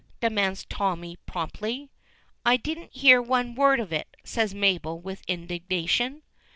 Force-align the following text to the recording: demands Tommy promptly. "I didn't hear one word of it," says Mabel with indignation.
demands 0.19 0.65
Tommy 0.65 1.15
promptly. 1.27 1.91
"I 2.43 2.57
didn't 2.57 2.91
hear 2.93 3.21
one 3.21 3.53
word 3.53 3.79
of 3.79 3.93
it," 3.93 4.17
says 4.23 4.51
Mabel 4.51 4.99
with 4.99 5.21
indignation. 5.27 6.23